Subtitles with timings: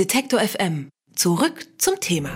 [0.00, 0.88] Detektor FM.
[1.14, 2.30] Zurück zum Thema.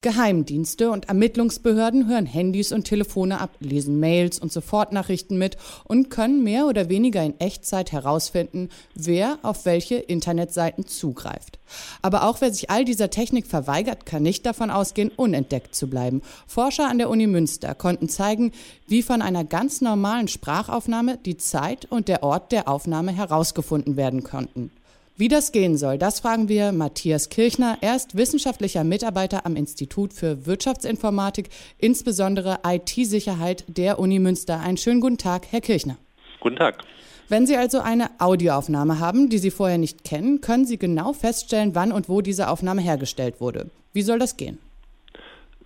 [0.00, 6.42] Geheimdienste und Ermittlungsbehörden hören Handys und Telefone ab, lesen Mails und Sofortnachrichten mit und können
[6.42, 11.58] mehr oder weniger in Echtzeit herausfinden, wer auf welche Internetseiten zugreift.
[12.00, 16.22] Aber auch wer sich all dieser Technik verweigert, kann nicht davon ausgehen, unentdeckt zu bleiben.
[16.46, 18.52] Forscher an der Uni Münster konnten zeigen,
[18.88, 24.24] wie von einer ganz normalen Sprachaufnahme die Zeit und der Ort der Aufnahme herausgefunden werden
[24.24, 24.70] konnten.
[25.16, 27.78] Wie das gehen soll, das fragen wir Matthias Kirchner.
[27.80, 34.58] Er ist wissenschaftlicher Mitarbeiter am Institut für Wirtschaftsinformatik, insbesondere IT-Sicherheit der Uni Münster.
[34.58, 35.98] Einen schönen guten Tag, Herr Kirchner.
[36.40, 36.82] Guten Tag.
[37.28, 41.76] Wenn Sie also eine Audioaufnahme haben, die Sie vorher nicht kennen, können Sie genau feststellen,
[41.76, 43.70] wann und wo diese Aufnahme hergestellt wurde.
[43.92, 44.58] Wie soll das gehen?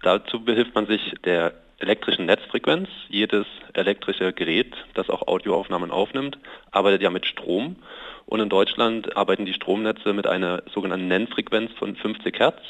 [0.02, 2.90] Dazu behilft man sich der elektrischen Netzfrequenz.
[3.08, 6.36] Jedes elektrische Gerät, das auch Audioaufnahmen aufnimmt,
[6.70, 7.76] arbeitet ja mit Strom.
[8.28, 12.60] Und in Deutschland arbeiten die Stromnetze mit einer sogenannten Nennfrequenz von 50 Hertz.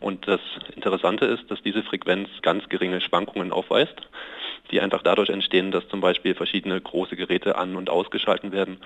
[0.00, 0.40] Und das
[0.74, 3.94] Interessante ist, dass diese Frequenz ganz geringe Schwankungen aufweist,
[4.70, 8.78] die einfach dadurch entstehen, dass zum Beispiel verschiedene große Geräte an- und ausgeschalten werden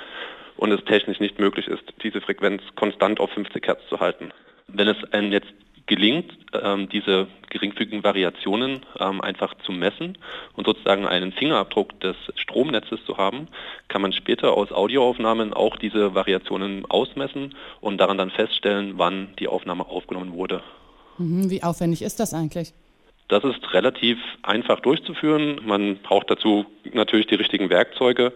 [0.56, 4.32] und es technisch nicht möglich ist, diese Frequenz konstant auf 50 Hertz zu halten.
[4.66, 5.54] Wenn es einem jetzt
[5.86, 10.18] gelingt, ähm, diese geringfügigen Variationen ähm, einfach zu messen
[10.54, 13.48] und sozusagen einen Fingerabdruck des Stromnetzes zu haben,
[13.88, 19.48] kann man später aus Audioaufnahmen auch diese Variationen ausmessen und daran dann feststellen, wann die
[19.48, 20.62] Aufnahme aufgenommen wurde.
[21.18, 22.74] Mhm, wie aufwendig ist das eigentlich?
[23.28, 25.60] Das ist relativ einfach durchzuführen.
[25.64, 28.32] Man braucht dazu natürlich die richtigen Werkzeuge,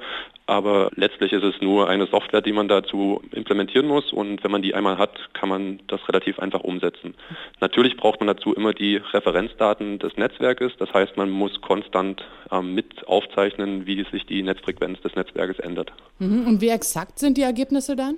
[0.47, 4.62] aber letztlich ist es nur eine Software, die man dazu implementieren muss und wenn man
[4.62, 7.14] die einmal hat, kann man das relativ einfach umsetzen.
[7.60, 12.75] Natürlich braucht man dazu immer die Referenzdaten des Netzwerkes, das heißt, man muss konstant ähm,
[12.75, 15.92] mit aufzeichnen, wie sich die Netzfrequenz des Netzwerkes ändert.
[16.19, 16.48] Mhm.
[16.48, 18.16] Und wie exakt sind die Ergebnisse dann?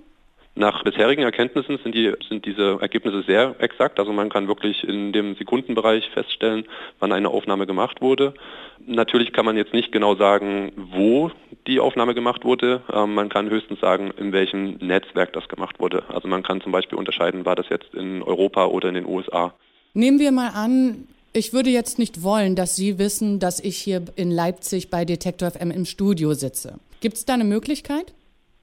[0.54, 3.98] Nach bisherigen Erkenntnissen sind, die, sind diese Ergebnisse sehr exakt.
[3.98, 6.66] Also man kann wirklich in dem Sekundenbereich feststellen,
[6.98, 8.34] wann eine Aufnahme gemacht wurde.
[8.86, 11.30] Natürlich kann man jetzt nicht genau sagen, wo
[11.66, 12.82] die Aufnahme gemacht wurde.
[12.92, 16.04] Ähm, man kann höchstens sagen, in welchem Netzwerk das gemacht wurde.
[16.08, 19.54] Also man kann zum Beispiel unterscheiden, war das jetzt in Europa oder in den USA.
[19.94, 24.04] Nehmen wir mal an, ich würde jetzt nicht wollen, dass Sie wissen, dass ich hier
[24.16, 26.78] in Leipzig bei Detektor FM im Studio sitze.
[27.00, 28.12] Gibt es da eine Möglichkeit?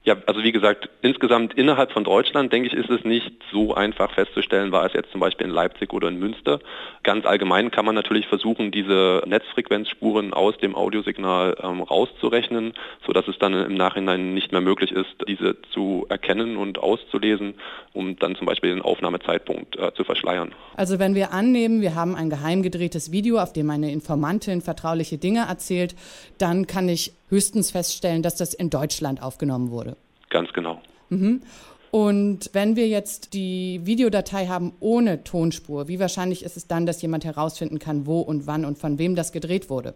[0.02, 4.10] Ja, also wie gesagt, insgesamt innerhalb von Deutschland, denke ich, ist es nicht so einfach
[4.12, 6.58] festzustellen, war es jetzt zum Beispiel in Leipzig oder in Münster.
[7.02, 12.72] Ganz allgemein kann man natürlich versuchen, diese Netzfrequenzspuren aus dem Audiosignal ähm, rauszurechnen,
[13.06, 17.56] sodass es dann im Nachhinein nicht mehr möglich ist, diese zu erkennen und auszulesen,
[17.92, 20.54] um dann zum Beispiel den Aufnahmezeitpunkt äh, zu verschleiern.
[20.76, 25.18] Also wenn wir annehmen, wir haben ein geheim gedrehtes Video, auf dem eine Informantin vertrauliche
[25.18, 25.94] Dinge erzählt,
[26.38, 29.96] dann kann ich höchstens feststellen, dass das in Deutschland aufgenommen wurde.
[30.28, 30.80] Ganz genau.
[31.08, 31.42] Mhm.
[31.90, 37.02] Und wenn wir jetzt die Videodatei haben ohne Tonspur, wie wahrscheinlich ist es dann, dass
[37.02, 39.94] jemand herausfinden kann, wo und wann und von wem das gedreht wurde?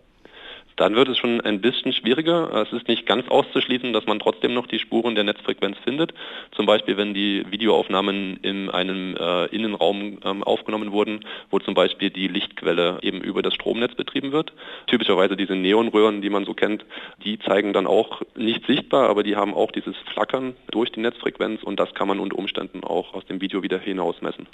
[0.77, 2.53] Dann wird es schon ein bisschen schwieriger.
[2.55, 6.13] Es ist nicht ganz auszuschließen, dass man trotzdem noch die Spuren der Netzfrequenz findet.
[6.57, 11.21] Zum Beispiel, wenn die Videoaufnahmen in einem äh, Innenraum ähm, aufgenommen wurden,
[11.51, 14.53] wo zum Beispiel die Lichtquelle eben über das Stromnetz betrieben wird.
[14.87, 16.85] Typischerweise diese Neonröhren, die man so kennt,
[17.25, 21.63] die zeigen dann auch nicht sichtbar, aber die haben auch dieses Flackern durch die Netzfrequenz
[21.63, 24.47] und das kann man unter Umständen auch aus dem Video wieder hinausmessen.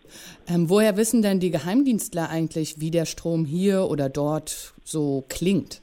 [0.48, 5.80] Ähm, woher wissen denn die Geheimdienstler eigentlich, wie der Strom hier oder dort so klingt?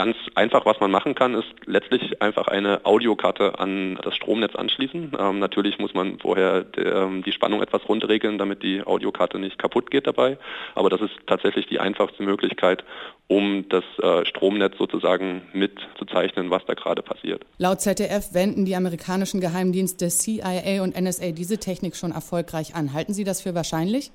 [0.00, 5.12] Ganz einfach, was man machen kann, ist letztlich einfach eine Audiokarte an das Stromnetz anschließen.
[5.18, 9.58] Ähm, natürlich muss man vorher de, ähm, die Spannung etwas runterregeln, damit die Audiokarte nicht
[9.58, 10.38] kaputt geht dabei.
[10.74, 12.82] Aber das ist tatsächlich die einfachste Möglichkeit,
[13.28, 17.44] um das äh, Stromnetz sozusagen mitzuzeichnen, was da gerade passiert.
[17.58, 22.94] Laut ZDF wenden die amerikanischen Geheimdienste CIA und NSA diese Technik schon erfolgreich an.
[22.94, 24.12] Halten Sie das für wahrscheinlich?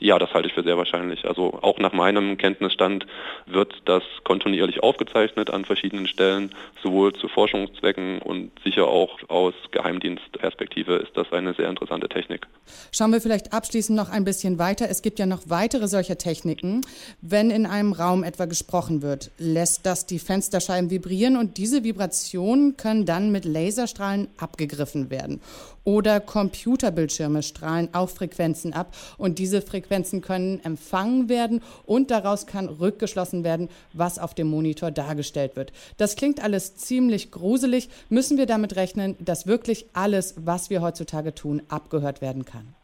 [0.00, 1.26] Ja, das halte ich für sehr wahrscheinlich.
[1.26, 3.06] Also auch nach meinem Kenntnisstand
[3.46, 10.96] wird das kontinuierlich aufgezeichnet an verschiedenen Stellen, sowohl zu Forschungszwecken und sicher auch aus Geheimdienstperspektive
[10.96, 12.46] ist das eine sehr interessante Technik.
[12.92, 14.88] Schauen wir vielleicht abschließend noch ein bisschen weiter.
[14.88, 16.80] Es gibt ja noch weitere solcher Techniken.
[17.20, 22.78] Wenn in einem Raum etwa gesprochen wird, lässt das die Fensterscheiben vibrieren und diese Vibrationen
[22.78, 25.42] können dann mit Laserstrahlen abgegriffen werden.
[25.84, 32.68] Oder Computerbildschirme strahlen auch Frequenzen ab und diese Frequenzen können empfangen werden und daraus kann
[32.68, 35.72] rückgeschlossen werden, was auf dem Monitor dargestellt wird.
[35.96, 37.88] Das klingt alles ziemlich gruselig.
[38.08, 42.76] Müssen wir damit rechnen, dass wirklich alles, was wir heutzutage tun, abgehört werden kann?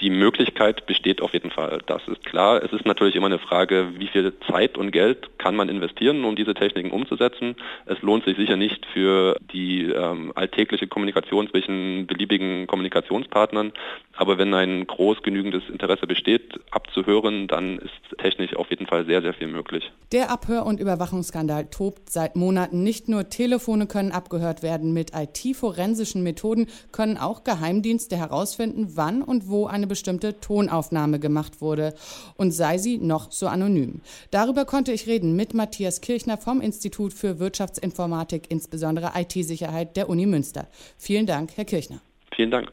[0.00, 2.62] Die Möglichkeit besteht auf jeden Fall, das ist klar.
[2.62, 6.36] Es ist natürlich immer eine Frage, wie viel Zeit und Geld kann man investieren, um
[6.36, 7.56] diese Techniken umzusetzen.
[7.86, 13.72] Es lohnt sich sicher nicht für die ähm, alltägliche Kommunikation zwischen beliebigen Kommunikationspartnern,
[14.16, 19.20] aber wenn ein groß genügendes Interesse besteht, abzuhören, dann ist technisch auf jeden Fall sehr,
[19.22, 19.90] sehr viel möglich.
[20.12, 22.82] Der Abhör- und Überwachungsskandal tobt seit Monaten.
[22.82, 29.48] Nicht nur Telefone können abgehört werden, mit IT-forensischen Methoden können auch Geheimdienste herausfinden, wann und
[29.48, 31.94] wo eine bestimmte Tonaufnahme gemacht wurde
[32.36, 34.02] und sei sie noch so anonym.
[34.30, 40.26] Darüber konnte ich reden mit Matthias Kirchner vom Institut für Wirtschaftsinformatik, insbesondere IT-Sicherheit der Uni
[40.26, 40.68] Münster.
[40.96, 42.00] Vielen Dank, Herr Kirchner.
[42.36, 42.72] Vielen Dank.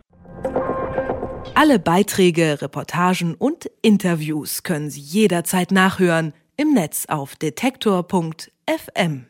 [1.53, 9.25] Alle Beiträge, Reportagen und Interviews können Sie jederzeit nachhören im Netz auf detektor.fm.